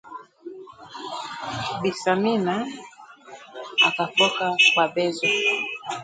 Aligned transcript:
Bi 1.81 1.91
Samina 2.01 2.55
akafoka 3.87 4.45
kwa 4.73 4.85
bezo 4.93 5.27